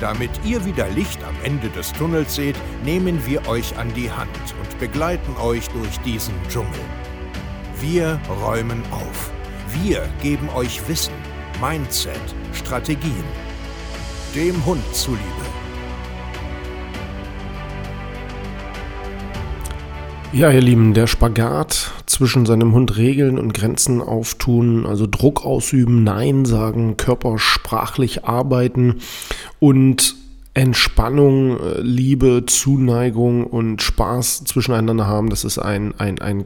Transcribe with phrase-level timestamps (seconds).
[0.00, 4.30] Damit ihr wieder Licht am Ende des Tunnels seht, nehmen wir euch an die Hand
[4.58, 6.80] und begleiten euch durch diesen Dschungel.
[7.80, 9.30] Wir räumen auf.
[9.82, 11.12] Wir geben euch Wissen,
[11.60, 12.14] Mindset,
[12.54, 13.24] Strategien.
[14.34, 15.20] Dem Hund zuliebe.
[20.32, 26.04] Ja, ihr Lieben, der Spagat zwischen seinem Hund Regeln und Grenzen auftun, also Druck ausüben,
[26.04, 29.00] Nein sagen, körpersprachlich arbeiten
[29.60, 30.16] und
[30.54, 36.44] Entspannung, äh, Liebe, Zuneigung und Spaß zwischeneinander haben, das ist ein, ein, ein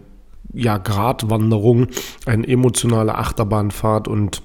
[0.52, 1.86] ja, Gratwanderung,
[2.26, 4.42] eine emotionale Achterbahnfahrt und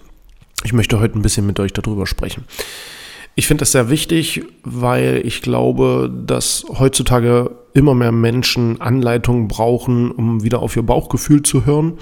[0.64, 2.46] ich möchte heute ein bisschen mit euch darüber sprechen.
[3.36, 10.12] Ich finde das sehr wichtig, weil ich glaube, dass heutzutage immer mehr Menschen Anleitungen brauchen,
[10.12, 11.94] um wieder auf ihr Bauchgefühl zu hören.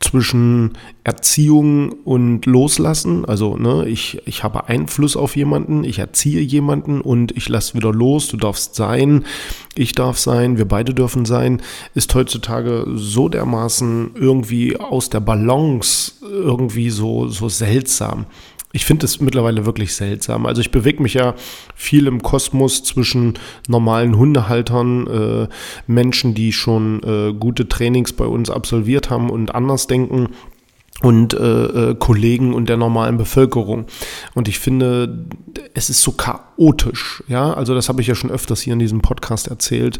[0.00, 3.24] Zwischen Erziehung und Loslassen.
[3.24, 7.92] Also, ne, ich, ich habe Einfluss auf jemanden, ich erziehe jemanden und ich lasse wieder
[7.92, 8.28] los.
[8.28, 9.24] Du darfst sein,
[9.74, 11.62] ich darf sein, wir beide dürfen sein,
[11.94, 18.26] ist heutzutage so dermaßen irgendwie aus der Balance irgendwie so, so seltsam.
[18.72, 20.44] Ich finde es mittlerweile wirklich seltsam.
[20.44, 21.34] Also ich bewege mich ja
[21.74, 23.34] viel im Kosmos zwischen
[23.66, 25.48] normalen Hundehaltern, äh,
[25.86, 30.28] Menschen, die schon äh, gute Trainings bei uns absolviert haben und anders denken
[31.00, 31.38] und äh,
[31.90, 33.86] äh, Kollegen und der normalen Bevölkerung.
[34.34, 35.26] Und ich finde,
[35.72, 37.22] es ist so chaotisch.
[37.28, 39.98] Ja, also das habe ich ja schon öfters hier in diesem Podcast erzählt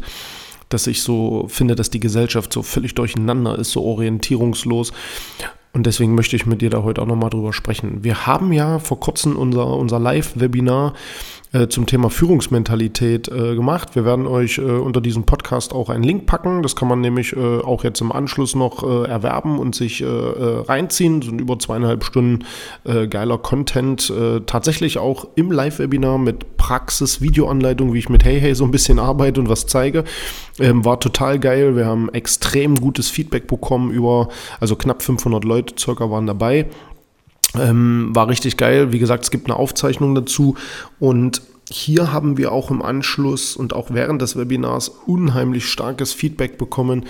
[0.69, 4.93] dass ich so finde, dass die Gesellschaft so völlig durcheinander ist, so orientierungslos.
[5.71, 8.03] Und deswegen möchte ich mit dir da heute auch nochmal drüber sprechen.
[8.03, 10.93] Wir haben ja vor kurzem unser, unser Live-Webinar
[11.67, 13.95] zum Thema Führungsmentalität äh, gemacht.
[13.95, 16.61] Wir werden euch äh, unter diesem Podcast auch einen Link packen.
[16.61, 20.05] Das kann man nämlich äh, auch jetzt im Anschluss noch äh, erwerben und sich äh,
[20.05, 21.23] reinziehen.
[21.23, 22.45] So sind über zweieinhalb Stunden
[22.83, 24.11] geiler Content.
[24.45, 29.39] tatsächlich auch im Live-Webinar mit Praxis-Videoanleitung, wie ich mit Hey Hey so ein bisschen arbeite
[29.39, 30.03] und was zeige.
[30.59, 31.75] Ähm, war total geil.
[31.75, 34.29] Wir haben extrem gutes Feedback bekommen über,
[34.59, 36.67] also knapp 500 Leute circa waren dabei.
[37.57, 38.91] Ähm, war richtig geil.
[38.91, 40.55] Wie gesagt, es gibt eine Aufzeichnung dazu
[40.99, 46.57] und hier haben wir auch im Anschluss und auch während des Webinars unheimlich starkes Feedback
[46.57, 47.05] bekommen.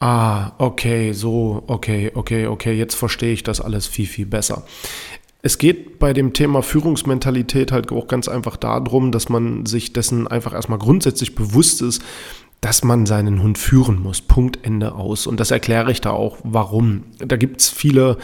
[0.00, 4.64] Ah, okay, so, okay, okay, okay, jetzt verstehe ich das alles viel, viel besser.
[5.42, 10.26] Es geht bei dem Thema Führungsmentalität halt auch ganz einfach darum, dass man sich dessen
[10.26, 12.02] einfach erstmal grundsätzlich bewusst ist,
[12.60, 14.20] dass man seinen Hund führen muss.
[14.20, 15.26] Punkt, Ende aus.
[15.26, 17.04] Und das erkläre ich da auch, warum.
[17.18, 18.18] Da gibt es viele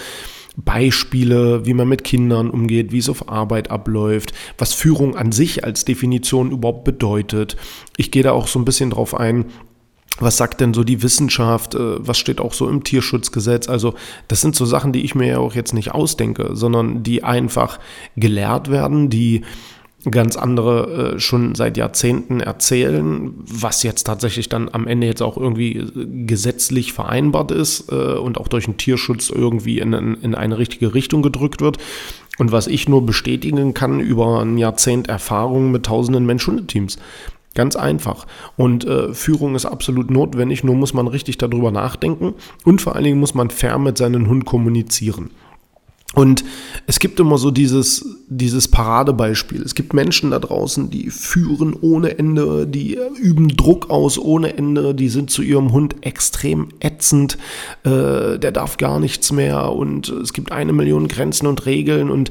[0.56, 5.64] Beispiele, wie man mit Kindern umgeht, wie es auf Arbeit abläuft, was Führung an sich
[5.64, 7.56] als Definition überhaupt bedeutet.
[7.96, 9.46] Ich gehe da auch so ein bisschen drauf ein,
[10.18, 11.74] was sagt denn so die Wissenschaft?
[11.74, 13.68] Äh, was steht auch so im Tierschutzgesetz?
[13.68, 13.94] Also,
[14.28, 17.78] das sind so Sachen, die ich mir ja auch jetzt nicht ausdenke, sondern die einfach
[18.16, 19.42] gelehrt werden, die
[20.10, 25.36] ganz andere äh, schon seit Jahrzehnten erzählen, was jetzt tatsächlich dann am Ende jetzt auch
[25.36, 30.58] irgendwie äh, gesetzlich vereinbart ist äh, und auch durch den Tierschutz irgendwie in, in eine
[30.58, 31.78] richtige Richtung gedrückt wird.
[32.38, 36.98] Und was ich nur bestätigen kann über ein Jahrzehnt Erfahrung mit tausenden Mensch-Hundeteams.
[37.54, 38.26] Ganz einfach.
[38.58, 42.34] Und äh, Führung ist absolut notwendig, nur muss man richtig darüber nachdenken
[42.64, 45.30] und vor allen Dingen muss man fair mit seinem Hund kommunizieren.
[46.14, 46.44] Und
[46.86, 49.60] es gibt immer so dieses, dieses Paradebeispiel.
[49.62, 54.94] Es gibt Menschen da draußen, die führen ohne Ende, die üben Druck aus ohne Ende,
[54.94, 57.36] die sind zu ihrem Hund extrem ätzend,
[57.84, 62.30] äh, der darf gar nichts mehr und es gibt eine Million Grenzen und Regeln und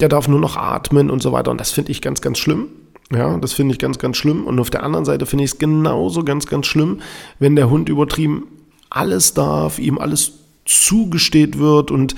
[0.00, 1.50] der darf nur noch atmen und so weiter.
[1.50, 2.68] Und das finde ich ganz, ganz schlimm.
[3.12, 4.46] Ja, das finde ich ganz, ganz schlimm.
[4.46, 7.00] Und auf der anderen Seite finde ich es genauso ganz, ganz schlimm,
[7.38, 8.46] wenn der Hund übertrieben
[8.90, 10.32] alles darf, ihm alles
[10.64, 12.14] zugesteht wird und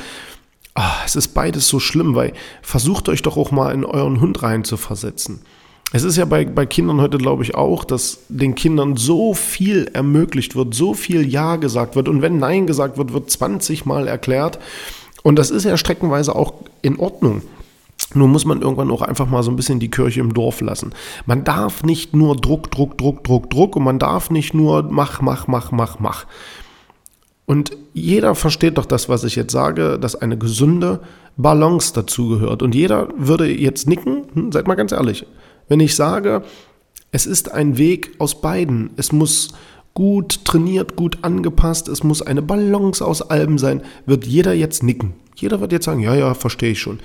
[0.77, 2.33] ach, es ist beides so schlimm, weil
[2.63, 5.41] versucht euch doch auch mal in euren Hund rein zu versetzen.
[5.93, 9.89] Es ist ja bei, bei Kindern heute, glaube ich, auch, dass den Kindern so viel
[9.93, 12.09] ermöglicht wird, so viel Ja gesagt wird.
[12.09, 14.59] Und wenn Nein gesagt wird, wird 20 Mal erklärt.
[15.23, 17.43] Und das ist ja streckenweise auch in Ordnung.
[18.15, 20.93] Nur muss man irgendwann auch einfach mal so ein bisschen die Kirche im Dorf lassen.
[21.25, 25.21] Man darf nicht nur Druck, Druck, Druck, Druck, Druck und man darf nicht nur mach,
[25.21, 26.27] mach, mach, mach, mach.
[27.47, 31.01] Und jeder versteht doch das, was ich jetzt sage, dass eine gesunde
[31.37, 32.63] Balance dazugehört.
[32.63, 35.25] Und jeder würde jetzt nicken, hm, seid mal ganz ehrlich,
[35.69, 36.43] wenn ich sage,
[37.13, 38.91] es ist ein Weg aus beiden.
[38.97, 39.55] Es muss
[39.95, 45.15] gut trainiert, gut angepasst, es muss eine Balance aus allem sein, wird jeder jetzt nicken.
[45.37, 46.99] Jeder wird jetzt sagen, ja, ja, verstehe ich schon.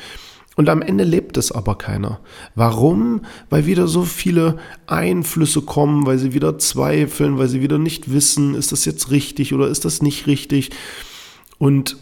[0.57, 2.19] Und am Ende lebt es aber keiner.
[2.55, 3.21] Warum?
[3.49, 8.53] Weil wieder so viele Einflüsse kommen, weil sie wieder zweifeln, weil sie wieder nicht wissen,
[8.53, 10.71] ist das jetzt richtig oder ist das nicht richtig.
[11.57, 11.95] Und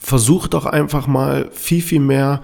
[0.00, 2.42] versucht doch einfach mal viel, viel mehr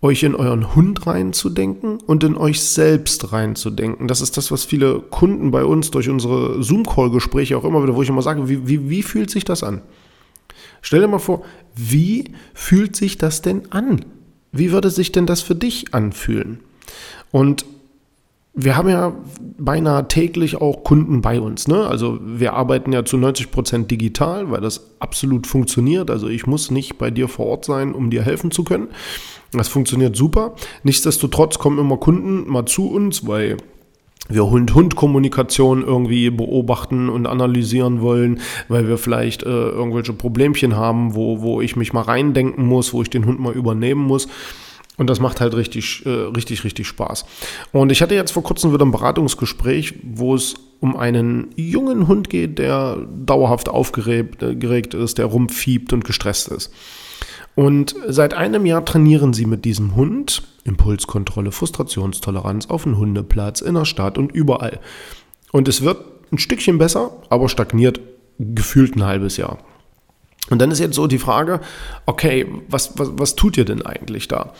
[0.00, 4.08] euch in euren Hund reinzudenken und in euch selbst reinzudenken.
[4.08, 8.02] Das ist das, was viele Kunden bei uns durch unsere Zoom-Call-Gespräche auch immer wieder, wo
[8.02, 9.82] ich immer sage, wie, wie, wie fühlt sich das an?
[10.80, 11.44] Stell dir mal vor,
[11.76, 14.04] wie fühlt sich das denn an?
[14.52, 16.60] Wie würde sich denn das für dich anfühlen?
[17.30, 17.64] Und
[18.54, 19.16] wir haben ja
[19.58, 21.68] beinahe täglich auch Kunden bei uns.
[21.68, 21.86] Ne?
[21.86, 26.10] Also wir arbeiten ja zu 90 Prozent digital, weil das absolut funktioniert.
[26.10, 28.88] Also ich muss nicht bei dir vor Ort sein, um dir helfen zu können.
[29.52, 30.54] Das funktioniert super.
[30.82, 33.56] Nichtsdestotrotz kommen immer Kunden mal zu uns, weil
[34.28, 41.42] wir Hund-Hund-Kommunikation irgendwie beobachten und analysieren wollen, weil wir vielleicht äh, irgendwelche Problemchen haben, wo,
[41.42, 44.28] wo ich mich mal reindenken muss, wo ich den Hund mal übernehmen muss.
[44.98, 47.24] Und das macht halt richtig, äh, richtig, richtig Spaß.
[47.72, 52.28] Und ich hatte jetzt vor kurzem wieder ein Beratungsgespräch, wo es um einen jungen Hund
[52.28, 54.42] geht, der dauerhaft aufgeregt
[54.94, 56.72] äh, ist, der rumfiebt und gestresst ist.
[57.54, 63.74] Und seit einem Jahr trainieren sie mit diesem Hund Impulskontrolle, Frustrationstoleranz auf dem Hundeplatz, in
[63.74, 64.80] der Stadt und überall.
[65.50, 66.02] Und es wird
[66.32, 68.00] ein Stückchen besser, aber stagniert
[68.38, 69.58] gefühlt ein halbes Jahr.
[70.50, 71.60] Und dann ist jetzt so die Frage,
[72.06, 74.52] okay, was, was, was tut ihr denn eigentlich da?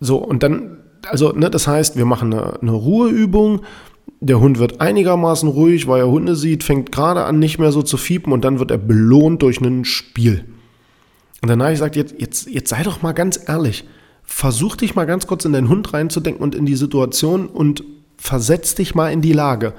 [0.00, 3.62] So, und dann, also, ne, das heißt, wir machen eine, eine Ruheübung,
[4.20, 7.82] der Hund wird einigermaßen ruhig, weil er Hunde sieht, fängt gerade an, nicht mehr so
[7.82, 10.44] zu fiepen und dann wird er belohnt durch ein Spiel.
[11.42, 13.84] Und danach habe ich gesagt, jetzt, jetzt, jetzt sei doch mal ganz ehrlich.
[14.22, 17.82] Versuch dich mal ganz kurz in deinen Hund reinzudenken und in die Situation und
[18.16, 19.72] versetz dich mal in die Lage.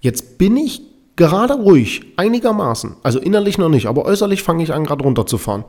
[0.00, 0.82] Jetzt bin ich
[1.16, 2.96] gerade ruhig, einigermaßen.
[3.02, 5.64] Also innerlich noch nicht, aber äußerlich fange ich an, gerade runterzufahren.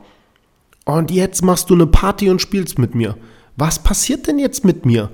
[0.84, 3.16] Und jetzt machst du eine Party und spielst mit mir.
[3.56, 5.10] Was passiert denn jetzt mit mir?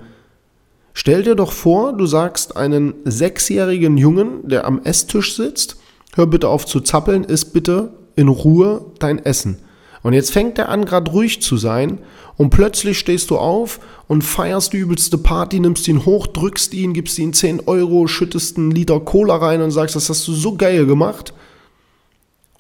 [0.93, 5.77] Stell dir doch vor, du sagst einen sechsjährigen Jungen, der am Esstisch sitzt,
[6.15, 9.59] hör bitte auf zu zappeln, iss bitte in Ruhe dein Essen.
[10.07, 11.99] Und jetzt fängt er an, gerade ruhig zu sein
[12.37, 16.93] und plötzlich stehst du auf und feierst die übelste Party, nimmst ihn hoch, drückst ihn,
[16.93, 20.55] gibst ihm 10 Euro, schüttest einen Liter Cola rein und sagst, das hast du so
[20.55, 21.35] geil gemacht.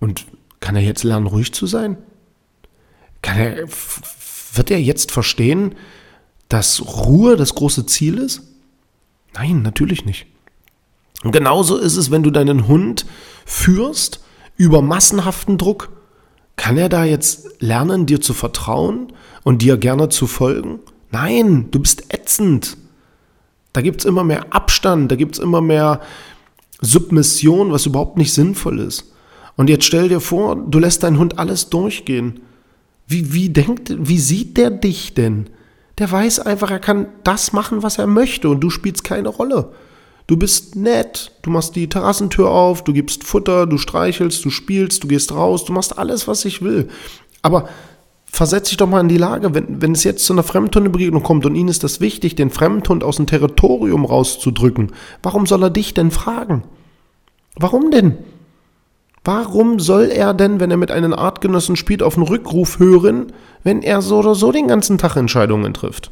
[0.00, 0.26] Und
[0.58, 1.98] kann er jetzt lernen, ruhig zu sein?
[3.22, 3.68] Kann er,
[4.54, 5.76] wird er jetzt verstehen,
[6.48, 8.42] dass Ruhe das große Ziel ist?
[9.34, 10.26] Nein, natürlich nicht.
[11.22, 13.06] Und genauso ist es, wenn du deinen Hund
[13.44, 14.18] führst
[14.56, 15.95] über massenhaften Druck.
[16.66, 19.12] Kann er da jetzt lernen, dir zu vertrauen
[19.44, 20.80] und dir gerne zu folgen?
[21.12, 22.76] Nein, du bist ätzend.
[23.72, 26.00] Da gibt es immer mehr Abstand, da gibt es immer mehr
[26.80, 29.12] Submission, was überhaupt nicht sinnvoll ist.
[29.54, 32.40] Und jetzt stell dir vor, du lässt deinen Hund alles durchgehen.
[33.06, 35.48] Wie, wie denkt, wie sieht der dich denn?
[35.98, 39.70] Der weiß einfach, er kann das machen, was er möchte und du spielst keine Rolle.
[40.26, 45.04] Du bist nett, du machst die Terrassentür auf, du gibst Futter, du streichelst, du spielst,
[45.04, 46.88] du gehst raus, du machst alles, was ich will.
[47.42, 47.68] Aber
[48.26, 51.46] versetz dich doch mal in die Lage, wenn, wenn es jetzt zu einer Fremdhundebegegnung kommt
[51.46, 54.92] und Ihnen ist das wichtig, den Fremdhund aus dem Territorium rauszudrücken,
[55.22, 56.64] warum soll er dich denn fragen?
[57.54, 58.18] Warum denn?
[59.24, 63.82] Warum soll er denn, wenn er mit einem Artgenossen spielt, auf einen Rückruf hören, wenn
[63.82, 66.10] er so oder so den ganzen Tag Entscheidungen trifft?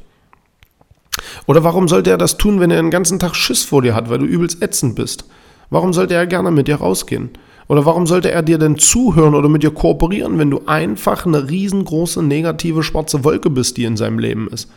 [1.46, 4.10] Oder warum sollte er das tun, wenn er den ganzen Tag Schiss vor dir hat,
[4.10, 5.24] weil du übelst ätzend bist?
[5.70, 7.30] Warum sollte er gerne mit dir rausgehen?
[7.66, 11.48] Oder warum sollte er dir denn zuhören oder mit dir kooperieren, wenn du einfach eine
[11.48, 14.70] riesengroße negative schwarze Wolke bist, die in seinem Leben ist?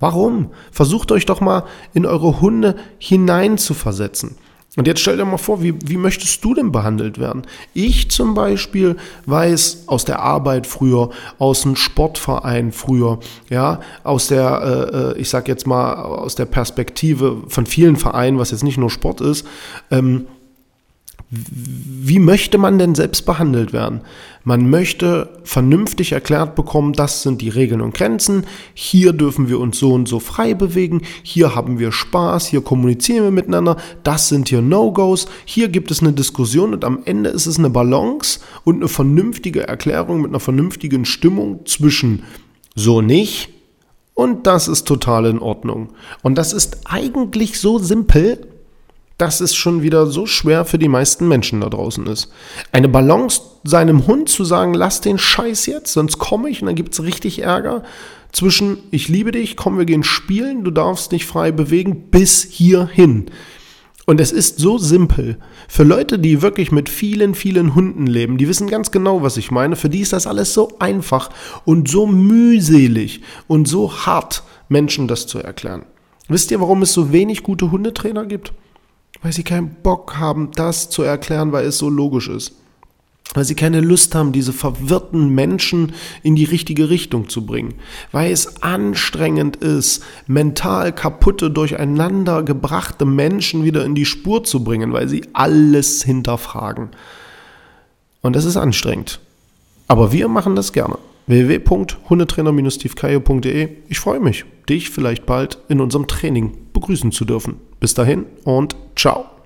[0.00, 0.50] Warum?
[0.70, 4.36] Versucht euch doch mal in eure Hunde hinein zu versetzen.
[4.78, 7.42] Und jetzt stell dir mal vor, wie, wie möchtest du denn behandelt werden?
[7.74, 13.18] Ich zum Beispiel weiß aus der Arbeit früher, aus dem Sportverein früher,
[13.50, 18.38] ja, aus der, äh, äh, ich sag jetzt mal, aus der Perspektive von vielen Vereinen,
[18.38, 19.44] was jetzt nicht nur Sport ist,
[19.90, 20.28] ähm,
[21.30, 24.00] wie möchte man denn selbst behandelt werden?
[24.44, 29.78] Man möchte vernünftig erklärt bekommen, das sind die Regeln und Grenzen, hier dürfen wir uns
[29.78, 34.48] so und so frei bewegen, hier haben wir Spaß, hier kommunizieren wir miteinander, das sind
[34.48, 38.76] hier No-Gos, hier gibt es eine Diskussion und am Ende ist es eine Balance und
[38.76, 42.22] eine vernünftige Erklärung mit einer vernünftigen Stimmung zwischen
[42.74, 43.50] so nicht
[44.14, 45.90] und das ist total in Ordnung.
[46.22, 48.48] Und das ist eigentlich so simpel,
[49.18, 52.30] dass es schon wieder so schwer für die meisten Menschen da draußen ist.
[52.70, 56.76] Eine Balance seinem Hund zu sagen, lass den Scheiß jetzt, sonst komme ich und dann
[56.76, 57.82] gibt es richtig Ärger.
[58.30, 63.26] Zwischen ich liebe dich, komm, wir gehen spielen, du darfst dich frei bewegen, bis hierhin.
[64.06, 65.36] Und es ist so simpel.
[65.68, 69.50] Für Leute, die wirklich mit vielen, vielen Hunden leben, die wissen ganz genau, was ich
[69.50, 69.76] meine.
[69.76, 71.28] Für die ist das alles so einfach
[71.66, 75.84] und so mühselig und so hart, Menschen das zu erklären.
[76.28, 78.52] Wisst ihr, warum es so wenig gute Hundetrainer gibt?
[79.22, 82.52] Weil sie keinen Bock haben, das zu erklären, weil es so logisch ist
[83.34, 87.74] weil sie keine Lust haben, diese verwirrten Menschen in die richtige Richtung zu bringen,
[88.10, 94.94] weil es anstrengend ist, mental kaputte, durcheinander gebrachte Menschen wieder in die Spur zu bringen,
[94.94, 96.88] weil sie alles hinterfragen.
[98.22, 99.20] Und das ist anstrengend.
[99.88, 100.96] Aber wir machen das gerne.
[101.26, 107.56] www.hundetrainer-tiefkaio.de Ich freue mich, dich vielleicht bald in unserem Training begrüßen zu dürfen.
[107.80, 109.37] Bis dahin und ciao.